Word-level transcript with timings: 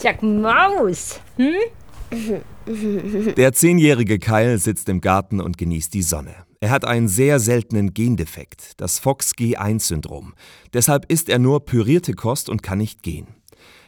Sag 0.00 0.22
Maus. 0.22 1.20
Hm? 1.36 1.56
Der 3.36 3.52
zehnjährige 3.52 4.20
Kyle 4.20 4.58
sitzt 4.58 4.88
im 4.88 5.00
Garten 5.00 5.40
und 5.40 5.58
genießt 5.58 5.92
die 5.92 6.02
Sonne. 6.02 6.34
Er 6.60 6.70
hat 6.70 6.84
einen 6.84 7.08
sehr 7.08 7.40
seltenen 7.40 7.94
Gendefekt, 7.94 8.80
das 8.80 9.00
Fox-G1-Syndrom. 9.00 10.34
Deshalb 10.72 11.10
isst 11.10 11.28
er 11.28 11.40
nur 11.40 11.64
pürierte 11.64 12.14
Kost 12.14 12.48
und 12.48 12.62
kann 12.62 12.78
nicht 12.78 13.02
gehen. 13.02 13.26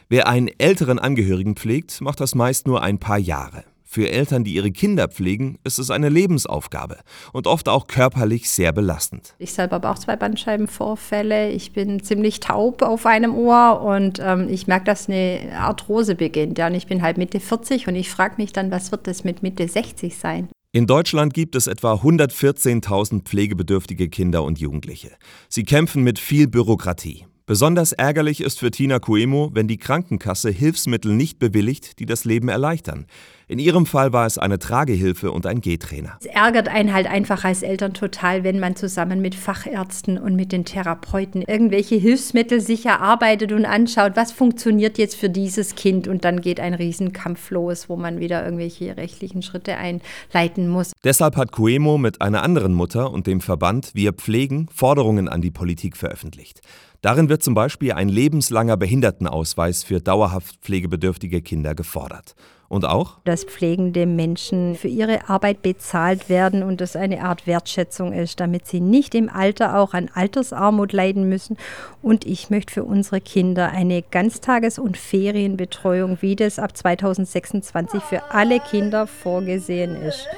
Wer 0.09 0.27
einen 0.27 0.49
älteren 0.57 0.99
Angehörigen 0.99 1.55
pflegt, 1.55 2.01
macht 2.01 2.19
das 2.19 2.35
meist 2.35 2.67
nur 2.67 2.81
ein 2.81 2.99
paar 2.99 3.17
Jahre. 3.17 3.63
Für 3.93 4.09
Eltern, 4.09 4.45
die 4.45 4.53
ihre 4.53 4.71
Kinder 4.71 5.09
pflegen, 5.09 5.57
ist 5.65 5.77
es 5.77 5.91
eine 5.91 6.07
Lebensaufgabe 6.07 6.99
und 7.33 7.45
oft 7.45 7.67
auch 7.67 7.87
körperlich 7.87 8.49
sehr 8.49 8.71
belastend. 8.71 9.35
Ich 9.37 9.51
selber 9.51 9.75
habe 9.75 9.89
auch 9.89 9.99
zwei 9.99 10.15
Bandscheibenvorfälle. 10.15 11.49
Ich 11.49 11.73
bin 11.73 12.01
ziemlich 12.01 12.39
taub 12.39 12.83
auf 12.83 13.05
einem 13.05 13.35
Ohr 13.35 13.81
und 13.81 14.21
ähm, 14.23 14.47
ich 14.49 14.65
merke, 14.65 14.85
dass 14.85 15.09
eine 15.09 15.41
Arthrose 15.57 16.15
beginnt. 16.15 16.57
Ja, 16.57 16.67
und 16.67 16.75
ich 16.75 16.87
bin 16.87 17.01
halt 17.01 17.17
Mitte 17.17 17.41
40 17.41 17.89
und 17.89 17.97
ich 17.97 18.09
frage 18.09 18.35
mich 18.37 18.53
dann, 18.53 18.71
was 18.71 18.93
wird 18.93 19.07
das 19.07 19.25
mit 19.25 19.43
Mitte 19.43 19.67
60 19.67 20.17
sein? 20.17 20.47
In 20.71 20.87
Deutschland 20.87 21.33
gibt 21.33 21.57
es 21.57 21.67
etwa 21.67 21.95
114.000 21.95 23.23
pflegebedürftige 23.23 24.07
Kinder 24.07 24.43
und 24.43 24.57
Jugendliche. 24.57 25.11
Sie 25.49 25.65
kämpfen 25.65 26.01
mit 26.03 26.17
viel 26.17 26.47
Bürokratie. 26.47 27.25
Besonders 27.51 27.91
ärgerlich 27.91 28.39
ist 28.39 28.59
für 28.59 28.71
Tina 28.71 28.99
Coemo, 28.99 29.49
wenn 29.53 29.67
die 29.67 29.75
Krankenkasse 29.75 30.51
Hilfsmittel 30.51 31.13
nicht 31.13 31.37
bewilligt, 31.37 31.99
die 31.99 32.05
das 32.05 32.23
Leben 32.23 32.47
erleichtern. 32.47 33.07
In 33.51 33.59
ihrem 33.59 33.85
Fall 33.85 34.13
war 34.13 34.25
es 34.25 34.37
eine 34.37 34.59
Tragehilfe 34.59 35.29
und 35.29 35.45
ein 35.45 35.59
Gehtrainer. 35.59 36.17
Es 36.21 36.25
ärgert 36.25 36.69
einen 36.69 36.93
halt 36.93 37.05
einfach 37.05 37.43
als 37.43 37.63
Eltern 37.63 37.93
total, 37.93 38.45
wenn 38.45 38.61
man 38.61 38.77
zusammen 38.77 39.19
mit 39.19 39.35
Fachärzten 39.35 40.17
und 40.17 40.37
mit 40.37 40.53
den 40.53 40.63
Therapeuten 40.63 41.41
irgendwelche 41.41 41.95
Hilfsmittel 41.95 42.61
sich 42.61 42.85
erarbeitet 42.85 43.51
und 43.51 43.65
anschaut, 43.65 44.13
was 44.15 44.31
funktioniert 44.31 44.97
jetzt 44.97 45.17
für 45.17 45.29
dieses 45.29 45.75
Kind 45.75 46.07
und 46.07 46.23
dann 46.23 46.39
geht 46.39 46.61
ein 46.61 46.73
Riesenkampf 46.73 47.51
los, 47.51 47.89
wo 47.89 47.97
man 47.97 48.21
wieder 48.21 48.41
irgendwelche 48.41 48.95
rechtlichen 48.95 49.41
Schritte 49.41 49.75
einleiten 49.75 50.69
muss. 50.69 50.93
Deshalb 51.03 51.35
hat 51.35 51.51
Coemo 51.51 51.97
mit 51.97 52.21
einer 52.21 52.43
anderen 52.43 52.73
Mutter 52.73 53.11
und 53.11 53.27
dem 53.27 53.41
Verband 53.41 53.91
Wir 53.93 54.13
Pflegen 54.13 54.69
Forderungen 54.73 55.27
an 55.27 55.41
die 55.41 55.51
Politik 55.51 55.97
veröffentlicht. 55.97 56.61
Darin 57.01 57.27
wird 57.27 57.43
zum 57.43 57.53
Beispiel 57.53 57.91
ein 57.91 58.07
lebenslanger 58.07 58.77
Behindertenausweis 58.77 59.83
für 59.83 59.99
dauerhaft 59.99 60.55
pflegebedürftige 60.61 61.41
Kinder 61.41 61.75
gefordert. 61.75 62.33
Und 62.71 62.85
auch, 62.85 63.17
dass 63.25 63.43
pflegende 63.43 64.05
Menschen 64.05 64.75
für 64.75 64.87
ihre 64.87 65.27
Arbeit 65.27 65.61
bezahlt 65.61 66.29
werden 66.29 66.63
und 66.63 66.79
das 66.79 66.95
eine 66.95 67.21
Art 67.21 67.45
Wertschätzung 67.45 68.13
ist, 68.13 68.39
damit 68.39 68.65
sie 68.65 68.79
nicht 68.79 69.13
im 69.13 69.27
Alter 69.27 69.77
auch 69.77 69.93
an 69.93 70.09
Altersarmut 70.13 70.93
leiden 70.93 71.27
müssen. 71.27 71.57
Und 72.01 72.25
ich 72.25 72.49
möchte 72.49 72.75
für 72.75 72.85
unsere 72.85 73.19
Kinder 73.19 73.71
eine 73.71 74.01
Ganztages- 74.01 74.79
und 74.79 74.95
Ferienbetreuung, 74.95 76.19
wie 76.21 76.37
das 76.37 76.59
ab 76.59 76.77
2026 76.77 78.01
für 78.03 78.31
alle 78.31 78.61
Kinder 78.61 79.05
vorgesehen 79.05 79.97
ist. 79.97 80.29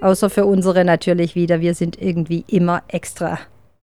Außer 0.00 0.30
für 0.30 0.46
unsere 0.46 0.84
natürlich 0.84 1.34
wieder. 1.34 1.60
Wir 1.60 1.74
sind 1.74 2.00
irgendwie 2.00 2.44
immer 2.46 2.84
extra 2.86 3.40